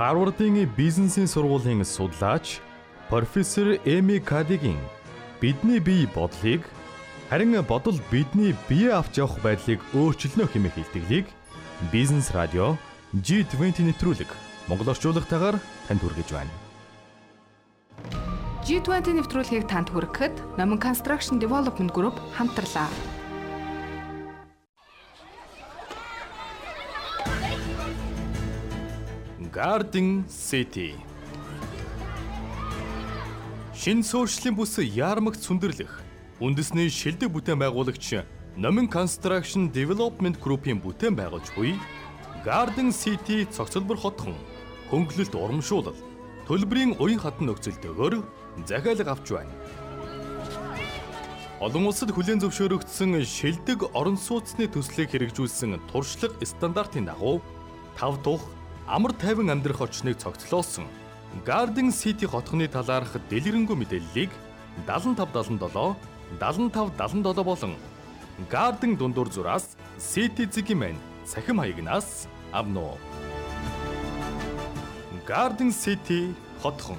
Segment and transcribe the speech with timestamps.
[0.00, 2.60] Харвардын бизнесийн сургуулийн судлаач
[3.10, 4.80] профессор Эми Кадигийн
[5.42, 6.62] бидний бие бодлыг
[7.28, 11.26] харин бодол бидний бие авч явах байдлыг өөрчилнө хэмээх хэлтгэлийг
[11.92, 12.80] бизнес радио
[13.12, 14.30] G20 нэвтрүүлэг
[14.68, 16.54] монгол орчуулгатаагаар танд хүргэж байна.
[18.64, 22.88] G20 нэвтрүүлгийг танд хүргэхэд Номон Construction Development Group хамтарлаа.
[29.52, 30.94] Garden City
[33.74, 35.90] Шин суурьшлийн бүс яармагт сүндэрлэх
[36.38, 38.22] үндэсний шилдэг бүтээн байгуулагч
[38.54, 41.74] Номин Construction Development Group-ийн бүтээн байгуулж буй
[42.46, 44.38] Garden City цогцлбор хотхон
[44.94, 45.98] хөнгөлөлт урамшуулал
[46.46, 48.22] төлбөрийн уян хатан нөхцөлтөөр
[48.70, 49.50] захиалга авч байна.
[51.58, 57.42] Олон улсад хүлээн зөвшөөрөгдсөн шилдэг орон сууцны төслийг хэрэгжүүлсэн туршлага стандартын дагуу
[57.98, 58.46] тав тух
[58.90, 60.86] амар тайван амьдрах очныг цогцлоосон
[61.46, 64.30] Garden City хотхны талаарх дэлгэрэнгүй мэдээллийг
[64.86, 65.94] 7577
[66.40, 67.74] 7577 болон
[68.50, 72.98] Garden дундуур зураас City Ziggy-мен цахим хаягнаас авно.
[75.28, 76.98] Garden City хотхон.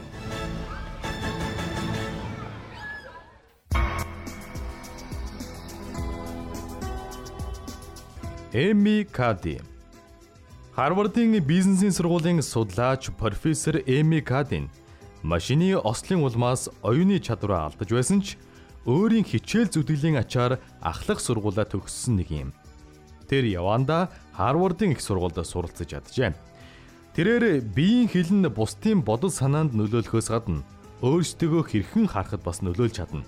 [8.54, 9.60] Эми Кади
[10.82, 14.68] Харвардын бизнесийн сургуулийн судлаач профессор Эми Кадин
[15.22, 18.34] машины ослын улмаас оюуны чадвараа алдаж байсан ч
[18.90, 22.50] өөрийн хичээл зүтгэлийн ачаар ахлах сургуулаа төгссөн нэг юм.
[23.30, 26.34] Тэр яванда Харвардын их сургуульд суралцж чаджээ.
[27.14, 30.66] Тэрээр биеийн хил нь бусдын бодол санаанд нөлөөлөхөөс гадна
[31.06, 33.22] өөрсдөө хэрхэн харахад бас нөлөөлж чадна.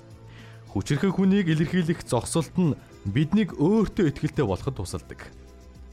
[0.74, 2.74] Хүчрэх хүнийг илэрхийлэх зогсолт нь
[3.06, 5.30] биднийг өөртөө ихтэй болоход тусалдаг.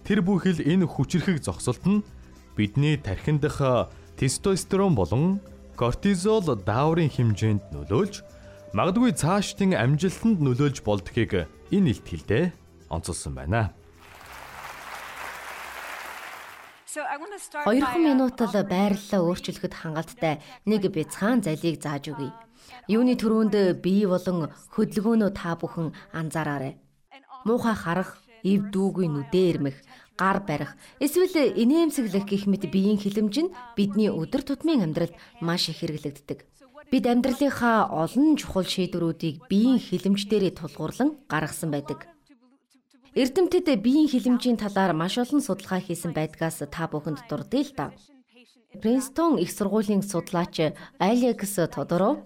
[0.04, 2.04] Тэр бүхэл энэ хүчрэхэг зогсолт нь
[2.56, 3.88] бидний тархин дах
[4.18, 5.40] тестостерон болон
[5.80, 8.14] кортизол дааврын хэмжээнд нөлөөлж
[8.76, 12.44] магадгүй цаашдын амжилтанд нөлөөлж болдгийг энэ илтгэлдээ
[12.90, 13.72] онцолсон байна.
[16.90, 22.34] Хоёрхан минутал байрлалаа өөрчлөхөд хангалттай нэг бяцхан залийг зааж өгье.
[22.90, 26.74] Юуны төрөнд бие болон хөдөлгөөнөө та бүхэн анзаараарай.
[27.46, 29.76] Муухай харах, эв дүүгүй нүдээ ирмэх,
[30.20, 35.80] гар барих, эсвэл инээмсэглэх гэх мэт биеийн хилэмж нь бидний өдөр тутмын амьдралд маш их
[35.80, 36.44] хэрэглэгддэг.
[36.90, 42.10] Бид амьдралынхаа олон чухал шийдвэрүүдийг биеийн хилэмж дээрээ тулгуурлан гаргасан байдаг.
[43.14, 47.86] Эрдэмтэд биеийн хилэмжийн талаар маш олон судалгаа хийсэн байдгаас та бүхэнд дурдъя л да.
[48.82, 52.22] Принстон их сургуулийн судлаач Алекс Тодоров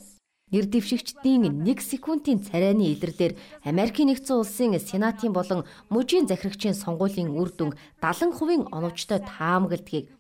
[0.53, 3.33] Нэр дэвшигчдийн 1 секундын царайны илэрлэр
[3.65, 7.73] Америкийн нэгдсэн улсын Сенатын болон мужийн захирагчийн сонгуулийн үр дүн
[8.03, 10.13] 70% оновчтой таамагладгийг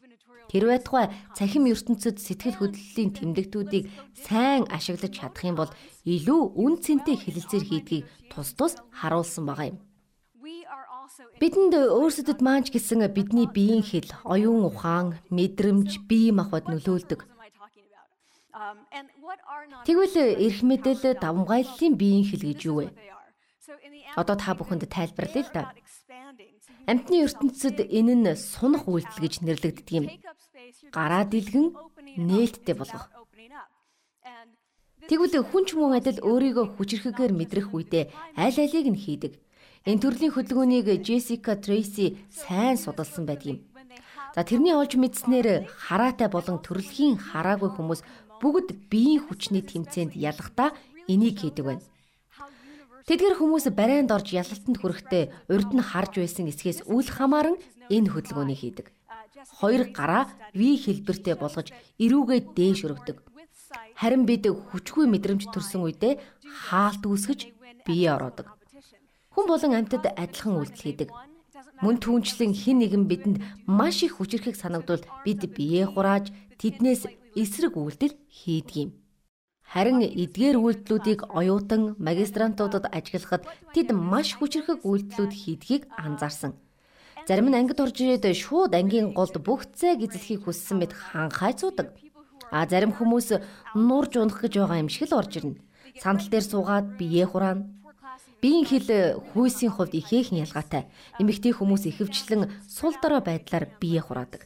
[0.48, 3.84] тэр байтугай цахим ертөнцид сэтгэл хөдлөлийн тэмдэгтүүдийг
[4.26, 5.70] сайн ашиглаж чадах юм бол
[6.08, 9.78] илүү үн цэнтэй хэлэлцээр хийдгийг тус тус харуулсан байгаа юм.
[11.40, 17.20] Бидэнд өөрсдөд маанч гэсэн бидний биеийн хэл, оюун ухаан, мэдрэмж, бие махбод нөлөөлдөг.
[18.54, 20.16] Тэгвэл
[20.46, 22.94] эрх мэдэл давмгайллын биеийн хэл гэж юу вэ?
[24.14, 25.62] Одоо та бүхэнд тайлбарлая л да.
[26.86, 30.06] Амьтны ертөнцид энэ нь сунах үйлдэл гэж нэрлэгддэг юм.
[30.94, 31.74] Гараа дэлгэн
[32.14, 33.10] нээлттэй болгох.
[35.08, 38.04] Тэгвэл хүн ч мөн адил өөрийгөө хүчрэхгээр мэдрэх үедээ
[38.38, 39.32] аль алийг нь хийдэг.
[39.84, 43.58] Энэ төрлийн хөдөлгөөнийг Джессика Трейси сайн судалсан байдаг юм.
[44.34, 48.00] За тэрний олж мэдснээр хараатай болон төрөлхийн хараагүй хүмүүс
[48.44, 50.76] бүгд биеийн хүчний тэмцээнд ялгахдаа
[51.08, 51.84] энийг хийдэг байна.
[53.08, 57.56] Тэдгэр хүмүүс барайнд орж ялалтанд хүрэхдээ урд нь харж байсан эсгээс үл хамааран
[57.88, 58.86] энэ хөдөлгөөнийг хийдэг.
[59.60, 60.24] Хоёр гараа
[60.56, 61.68] V хэлбэртэй болгож
[62.00, 63.16] эрүүгээ дээш өргөдөг.
[64.00, 66.16] Харин бид хүчгүй мэдрэмж төрсөн үедээ
[66.68, 67.40] хаалт үүсгэж
[67.84, 68.48] бие ороодог.
[69.36, 71.08] Хүн болон амьтад адилхан үйлдэл хийдэг.
[71.84, 76.30] Мөн түүнчлэн хин нэгэн бидэнд маш их хүчрэхийг санагдвал бид бие хурааж
[76.60, 77.02] тэднээс
[77.34, 78.90] эсрэг үйлдэл хийдэг юм.
[79.64, 83.42] Харин эдгээр үйлдэлүүдийг оюутан магистрантуудад ажиглахад
[83.74, 86.52] тэд маш хүчрхэг үйлдэлүүд хийдгийг анзаарсан.
[87.26, 91.96] Зарим нь ангид орж ирээд шууд ангийн голд бүх цайг эзлэхийг хүссэн мэт ханхай цуудаг.
[92.52, 93.40] А зарим хүмүүс
[93.74, 95.58] нурж унах гэж байгаа юм шиг л орж ирнэ.
[95.98, 97.66] Сандал дээр суугаад бие хураана.
[98.44, 98.88] Биеийн хил
[99.32, 100.84] хүйсийн хувьд ихээхэн ялгаатай.
[101.16, 104.44] Эмэгтэй хүмүүс ихэвчлэн сул дорой байдлаар бие хураадаг.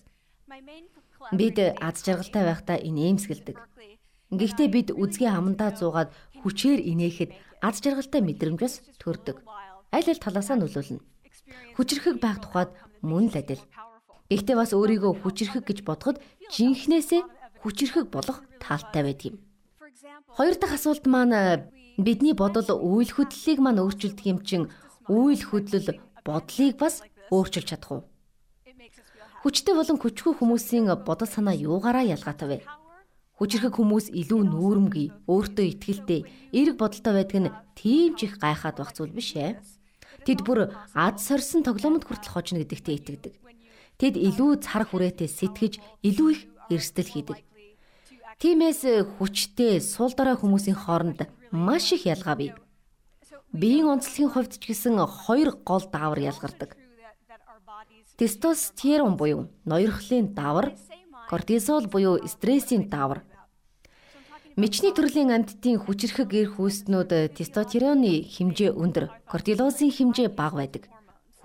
[1.32, 3.56] Бид аз жаргалтай байхдаа инээмсэглэдэг.
[4.29, 6.12] Гэхдээ бид үзгийн амандаа зуугаад
[6.44, 7.31] хүчээр инээхэд
[7.65, 9.41] аз жаргалтай мэдрэмжс төрдөг.
[9.91, 11.00] Аль аль талаасаа нөлөөлнө.
[11.76, 12.70] Хүчрэхэг байх тухайд
[13.00, 13.65] мөн л адил.
[14.29, 16.20] Гэхдээ бас өөрийгөө хүчрэхэг гэж бодоход
[16.53, 17.23] жинхнээсээ
[17.64, 19.37] хүчрэхэг болох таалтай байдаг юм.
[20.37, 24.62] Хоёр дахь асуулт маань бидний бодол үйл хөдлөлийг маань өөрчилдөг юм чин
[25.09, 25.88] үйл хөдлөл
[26.21, 27.00] бодлыг бас
[27.32, 28.03] өөрчилж чадах уу?
[29.49, 32.59] Хүчтэй болон хүчгүй хүмүүсийн бодол санаа юугаараа ялгаатай вэ?
[33.41, 36.21] Хүчрхэг хүмүүс илүү нүүрэмгий, өөртөө ихтгэлтэй,
[36.53, 39.56] эерэг бодолтой байдаг нь тийм ч их гайхаад байх зүйл биш ээ.
[40.29, 43.35] Тэд бүр ад сорсон тоглоомд хүртэл хожно гэдэгтээ итгэдэг.
[43.97, 47.41] Тэд илүү цар хүрээтэй сэтгэж, илүү их эрсдэл хийдэг.
[48.37, 51.25] Тиймээс хүчтэй сул дорой хүмүүсийн хооронд
[51.56, 52.53] маш их ялгаа бий.
[53.56, 56.77] Биеийн онцлогийн хувьд ч гэсэн хоёр гол даавар ялгардаг.
[58.19, 60.75] Тестостерон буюу ноёрхлын даавар,
[61.30, 63.22] кортизол буюу стрессийн даавар.
[64.56, 70.90] Мичний төрлийн амьтдын хүчрэхэг эр хүүснүүд тестостероны хэмжээ өндөр, кортизолын хэмжээ бага байдаг.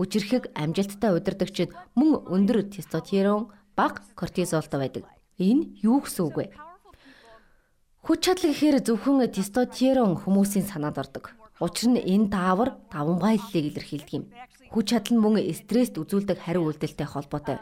[0.01, 5.03] Хүчрэхэг амжилттай удирдагчид мөн өндөр тестостерон, бага кортизолтой байдаг.
[5.37, 6.45] Энэ юу гэсэн үг вэ?
[8.01, 11.37] Хүч чадал гэхээр зөвхөн тестостерон хүмүүсийн санаанд ордог.
[11.61, 14.25] Учир нь энэ даавар даван баяллыг илэрхийлдэг юм.
[14.73, 17.61] Хүч чадал мөн стресст үзүүлдэг хариу үйлдэлтэй холбоотой.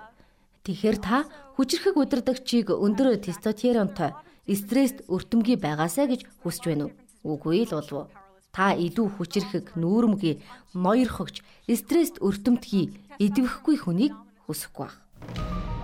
[0.64, 1.28] Тэгэхээр та
[1.60, 4.16] хүчрэхэг удирдагчийг өндөр тестостеронтой
[4.48, 6.96] стресст өртөмгий байгаасаа гэж хүсэж байна уу?
[7.36, 8.08] Үгүй л болов.
[8.56, 10.40] Та илүү хүчрэхэг, нүүрмгий,
[10.72, 14.16] ноёрхогч, стресст өртөмтгий, идэвхгүй хүнийг
[14.48, 14.96] хүсэхгүй байх.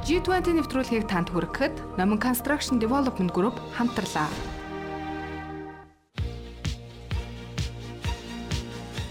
[0.08, 4.57] G20 нэвтрүүлгийг танд хүргэхэд Номон Construction Development Group хамтарлаа.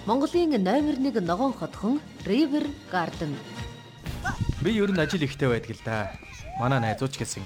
[0.07, 3.35] Монголын номер 1 ногоон хотхон River Garden.
[4.63, 6.13] Би ер нь ажил ихтэй байдаг л да.
[6.61, 7.43] Манай найзууч гэсэн.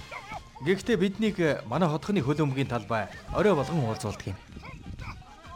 [0.68, 4.36] Гэхдээ биднийг манай хотхны хөлөмбөгийн талбай орой болгон уулзуулдаг юм.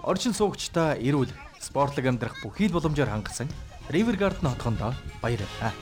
[0.01, 1.29] Орчин суугчтай эрүүл
[1.61, 3.53] спортлог амьдрах бүхий л боломжоор хангасан
[3.93, 5.77] River Garden хотхондоо баярлалаа.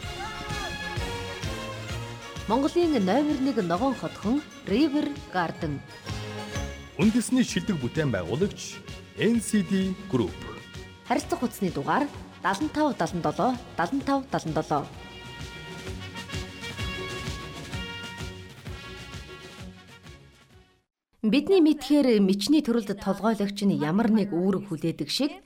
[2.50, 5.78] Монголын номер 1 ногоон хотхон River Garden.
[6.98, 8.82] Үндэсний шилдэг бүтээн байгуулагч
[9.14, 10.51] NCD Group
[11.12, 12.08] Харилцах утасны дугаар
[12.42, 14.88] 75 77 75 77.
[21.20, 25.36] Бидний мэдхээр мичний төрөлд толгойлогч нь ямар нэг үүрэг хүлээдэг шиг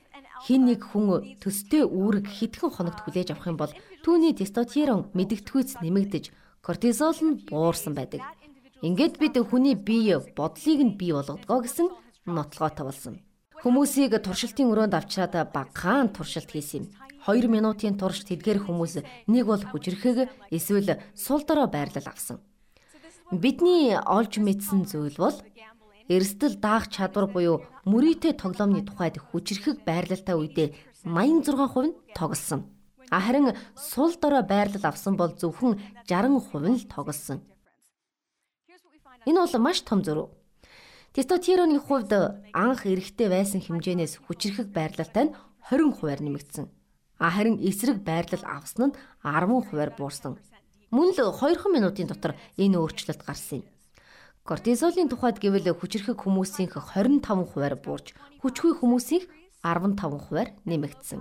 [0.46, 3.74] хин нэг хүн төстэй үүрэг хитгэн хоногт хүлээж авах юм бол
[4.06, 6.30] түүний тестостерон мэдэгдэхүйц нэмэгдэж
[6.62, 8.22] кортизол нь буурсан байдаг.
[8.86, 11.90] Ингээд бид хүний бие бодлыг нь бий болгодгоо гэсэн
[12.22, 13.25] нотлогоотой болсон.
[13.66, 16.94] Хүмүүсийг туршилтын өрөөнд авчираад багахан туршилт хийсэн юм.
[17.26, 22.38] 2 минутын турш тэдгээр хүмүүс нэг бол хүчрэхэг эсвэл сул дорой байрлал авсан.
[23.34, 25.34] Бидний олж мэдсэн зүйл бол
[26.06, 32.70] эрсдэл даах чадвар буюу мөрийтэй тоглоомны тухайд хүчрэхэг байрлалтай үедээ 86% нь тоглосон.
[33.10, 37.42] Харин сул дорой байрлал авсан бол зөвхөн 60% нь л тоглосон.
[39.26, 40.45] Энэ бол маш том зөрүү.
[41.16, 42.12] Тестостероны хувьд
[42.52, 45.34] анх эрэхтэй байсан хэмжээнээс хүчрэхэг байрлалтай нь
[45.64, 46.68] 20% нэмэгдсэн.
[47.16, 50.36] А харин эсрэг байрлал авсан нь 10% буурсан.
[50.92, 53.68] Мөн л 2 минутын дотор энэ өөрчлөлт гарсан юм.
[54.44, 58.12] Кортизолын тухайд гэвэл хүчрэхэг хүмүүсийнх 25% буурч,
[58.44, 59.24] хүчгүй хүмүүсийнх
[59.64, 61.20] 15% нэмэгдсэн.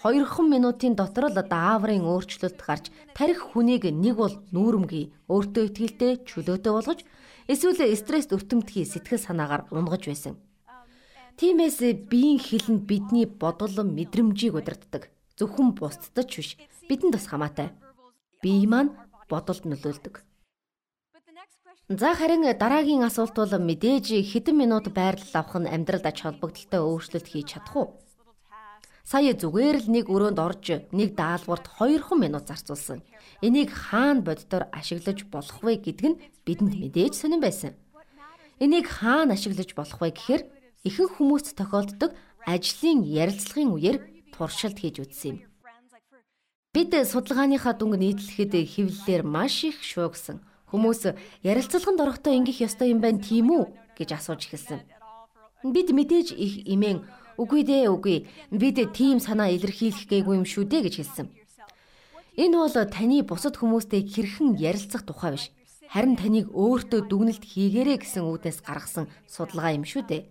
[0.00, 6.72] 2 минутын дотор л дааврын өөрчлөлт гарч тарих хүнийг нэг бол нүүрэмгий, өөртөө ихтэй чөлөөтэй
[6.72, 7.00] болгож
[7.50, 10.38] Эсвэл стресс өртөмтгий сэтгэл санаагаар унгаж байсан.
[11.36, 15.10] Тиймээс биеийн хил нь бидний бодол мэдрэмжийг удирддаг.
[15.34, 16.50] Зөвхөн бусдад ч биш.
[16.86, 17.74] Бидэнд бас хамаатай.
[18.42, 18.94] Бие маань
[19.26, 20.22] бодолд нөлөөлдөг.
[21.90, 27.26] За харин дараагийн асуулт бол мэдээж хэдэн минут байрлал авах нь амьдралд ач холбогдолтой өөрчлөлт
[27.26, 27.88] хийж чадах уу?
[29.12, 33.04] Сая зүгээр л нэг өрөөнд орж нэг даалгаварт 2 минут зарцуулсан.
[33.44, 37.76] Энийг хаана боддоор ашиглаж болох вэ гэдг нь бидэнд мэдээж сонирн байсан.
[38.56, 40.42] Энийг хаана ашиглаж болох вэ гэхээр
[40.88, 42.16] ихэнх хүмүүст тохиолддог
[42.48, 43.96] ажлын ярилцлагын үеэр
[44.32, 45.38] туршилт хийж үзсэн юм.
[46.72, 50.40] Бид судалгааныхаа дүнг нийтлэхэд хэвлэлээр маш их шуугсан.
[50.72, 51.12] Хүмүүс
[51.44, 54.80] ярилцлаганд орохдоо ингэх ёстой юм байна тийм үү гэж асууж эхэлсэн.
[55.68, 57.04] Бид мэдээж их имэн
[57.40, 58.28] Үгүй дээ үгүй.
[58.52, 61.26] Бид тийм санаа илэрхийлэх гээгүй юм шүү дээ гэж хэлсэн.
[62.36, 65.52] Энэ бол таны бусад хүмүүстэй хэрхэн ярилцах тухай биш.
[65.92, 70.22] Харин таныг өөртөө дүгнэлт хийгээрэй гэсэн үүднээс гаргасан судалгаа юм шүү дээ.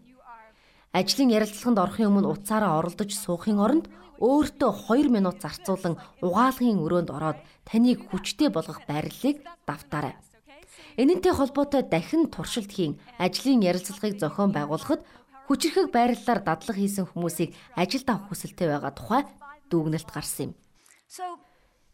[0.98, 3.86] Ажлын ярилцлаганд орохын өмнө уцаараа оролдож суухын оронд
[4.18, 7.40] өөртөө 2 минут зарцуулан угаалгын өрөөнд ороод
[7.70, 10.18] таныг хүчтэй болгох байрлалыг давтаарай.
[10.98, 15.02] Энэнтэй холбоотой дахин туршилт хийн ажлын ярилцлагыг зохион байгуулахад
[15.52, 19.22] хүчрхэг байрлалаар дадлаг хийсэн хүмүүсийг ажилд авах хүсэлтэй байгаа тухай
[19.68, 20.56] дүгнэлт гарсан юм.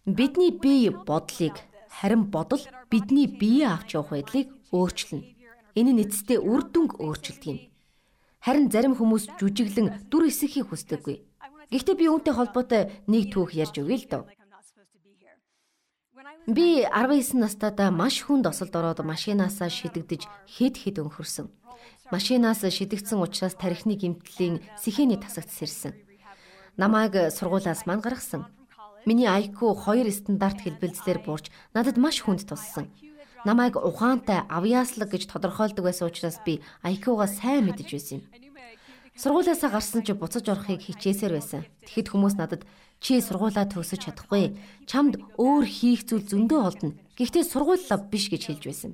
[0.06, 1.58] Бидний бие бодлыг
[1.90, 2.62] харин бодол
[2.94, 5.26] бидний бие авч явах байдлыг өөрчилнө.
[5.74, 7.60] Энэ нь эцэстээ үр дүнг өөрчилдөг юм.
[8.46, 11.18] Харин зарим хүмүүс жүжиглэн дүр эсэхийг хүсдэггүй.
[11.74, 14.24] Гэхдээ би үүнтэй холбоотой нэг түүх ярьж өгье л дөө.
[16.46, 21.50] Би 19 настайдаа маш хүнд осолд ороод машинаасаа шидэгдэж хэд хэд өнхөрсөн.
[22.12, 25.94] Машинаас шидэгдсэн учраас тархины гэмтлийн сэхээний тасагц сэрсэн.
[26.80, 28.48] Намайг сургуулаас мань гаргасан.
[29.04, 32.88] Миний IQ 2 стандарт хэлбэлзлэр буурч надад маш хүнд туссан.
[33.44, 38.24] Намайг ухаантай авьяаслаг гэж тодорхойлдог байсан учраас би IQ-га сайн мэдэж байсан юм.
[39.18, 41.66] Сургуулиасаа гарсан чи буцаж орохыг хичээсээр байсан.
[41.84, 42.64] Тэгэхэд хүмүүс надад
[43.04, 44.56] чи сургуулаа төгсөж чадахгүй.
[44.86, 46.96] Чамд өөр хийх зүйл зөндөө олдно.
[47.18, 48.92] Гэхдээ сургуулаа биш гэж хэлж байсан.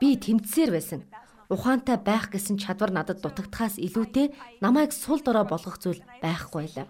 [0.00, 1.04] Би тэмцсээр байсан.
[1.52, 4.32] Ухаантай байх гэсэн чадвар надад дутагдхаас илүүтэй
[4.64, 6.88] намайг сул дорой болгох зүйл байхгүй байлаа.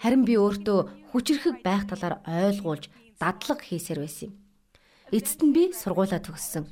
[0.00, 2.88] Харин би өөртөө хүчрэхэг байх талаар ойлгуулж
[3.20, 4.34] дадлаг хийсээр байсан юм.
[5.12, 6.64] Эцэст нь би сургуулаа төгссөн.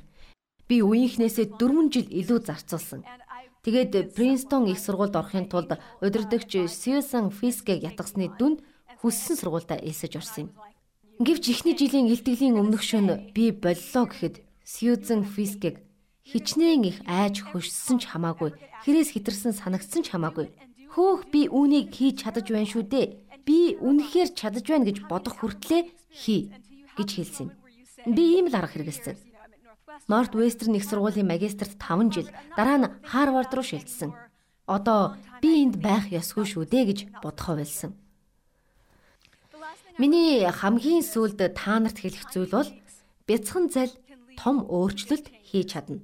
[0.65, 3.05] Би үеийнхнээсээ 4 жил илүү зарцуулсан.
[3.61, 8.65] Тэгээд Принстон их сургуульд орохын тулд удирдагч Сьюзан Фискэг ятгасны дүнд
[9.03, 10.49] хүссэн сургуультай элсэж орсон юм.
[11.19, 15.83] Гэвч эхний жилийн илтгэлийн өмнөх шөнө би боллоо гэхэд Сьюзан Фискэг
[16.31, 18.51] хичнээн их айж хөшсөн ч хамаагүй
[18.83, 20.47] хэрээс хитэрсэн санагдсан ч хамаагүй
[20.97, 23.07] хөөх би үүнийг хийж чадаж байна шүү дээ.
[23.45, 26.49] Би үнэхээр чадаж байна гэж бодох хүртлээр хий
[26.97, 27.47] гэж хэлсэн.
[28.09, 29.13] Би ийм л арга хэрэгэлсэн.
[30.09, 34.17] Норт Вестерн их сургуулийн магистрт 5 жил, дараа нь Харвард руу шилжсэн.
[34.65, 37.93] Одоо би энд байх ёсгүй шүү дээ гэж бодхоо байлсан.
[40.01, 42.69] Миний хамгийн сүүлд та нарт хэлэх зүйл бол
[43.29, 43.93] бяцхан зал
[44.33, 46.01] том өөрчлөлт хийж чадна.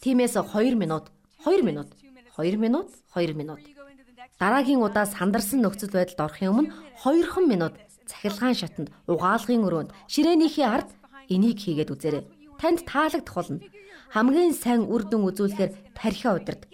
[0.00, 1.12] Тиймээс 2 минут,
[1.44, 1.88] 2 минут,
[2.36, 3.60] 2 минут, 2 минут.
[4.40, 6.72] Дараагийн удаа сандарсан нөхцөл байдалд орохын өмнө
[7.04, 7.74] 2хан минут
[8.08, 10.88] цахилгаан шатанд угаалгын өрөөнд ширээнийхээ ард
[11.28, 12.24] энийг хийгээд үзээрэй
[12.60, 13.60] танд таалагдах болно.
[14.14, 16.64] Хамгийн сайн үр дүн үзүүлэхээр тархиа удирд.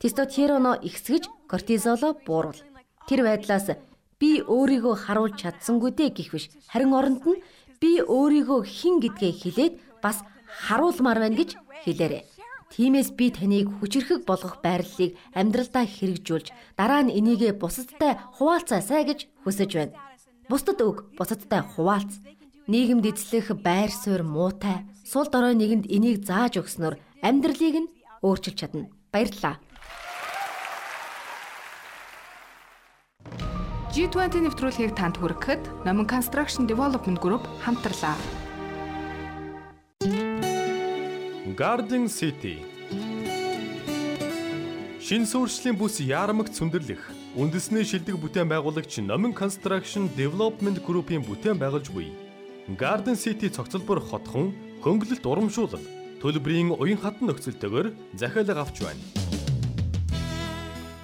[0.00, 2.60] Тестостероно ихсгэж кортизоло бууруул.
[3.08, 3.72] Тэр байдлаас
[4.20, 6.52] би өөрийгөө харуулж чадсангүй дээ гэх биш.
[6.68, 7.42] Харин оронд нь
[7.80, 10.20] би өөрийгөө хэн гэдгээ хэлээд бас
[10.62, 11.50] харуулмаар байна гэж
[11.84, 12.22] хэлээрэй.
[12.74, 19.70] Тиймээс би таныг хүчрэхэг болгох байрлалыг амьдралдаа хэрэгжүүлж дараа нь энийгээ бусадтай хуваалцаасай гэж хүсэж
[19.78, 19.94] байна.
[20.50, 22.18] Бусдад өг, бусадтай хуваалц.
[22.66, 27.92] Нийгэмд эзлэх байр суурь муутай, сул дорой нэгэнд энийг зааж өгснөөр амьдралыг нь
[28.24, 28.88] өөрчилж чадна.
[29.12, 29.60] Баярлалаа.
[33.94, 38.43] G20 нэвтрүүлгийг танд хүргэхэд Номон Construction Development Group хамтарлаа.
[41.56, 42.58] Garden City.
[44.98, 46.98] Шин сүршлийн бүс яармагт сүндэрлэх
[47.38, 52.10] үндэсний шилдэг бүтээн байгуулагч Номон Construction Development Group-ийн бүтээн байгуулж буй.
[52.74, 54.50] Garden City цогцлбор хотхон
[54.82, 55.84] хөнгөлөлт урамшуулал
[56.18, 59.04] төлбөрийн уян хатан нөхцөлтэйгээр захиалга авч байна.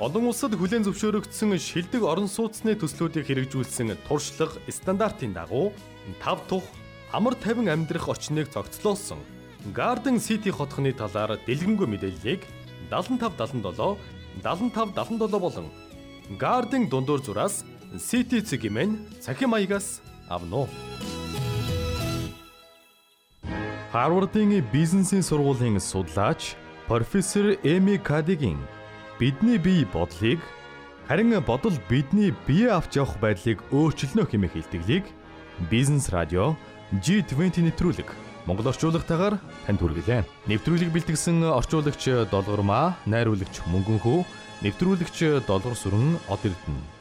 [0.02, 5.70] Олон улсад хүлээн зөвшөөрөгдсөн шилдэг орон сууцны төслүүдийг хэрэгжүүлсэн туршлага стандартын дагуу
[6.18, 6.66] тав тух
[7.14, 9.22] амар тавин амьдрах орчныг цогцлоосон
[9.68, 12.40] Garden City хотхны талаар дэлгэнгүй мэдээллийг
[12.90, 14.00] 7577
[14.42, 15.68] 7577 болон
[16.40, 17.64] Garden дундуур зураас
[17.98, 20.66] City цэгмэн цахим маягаас авно.
[23.92, 26.56] Харвардын бизнесийн сургуулийн судлаач
[26.88, 28.58] профессор Эми Кадигийн
[29.18, 30.40] бидний бие бодлыг
[31.06, 35.04] харин бодол бидний бие авч явах байдлыг өөрчилнө хэмээх илтгэлийг
[35.70, 36.56] бизнес радио
[37.04, 39.38] G20 нэвтрүүлэг Монгол орчуулагтайгаар
[39.70, 40.26] танд хүргэлээ.
[40.50, 44.26] Нэвтрүүлэг бэлтгэсэн орчуулагч Долгормаа, найруулагч Мөнгөнхөө,
[44.66, 46.99] нэвтрүүлэгч Долгор сүрэн Од Эрдэнэ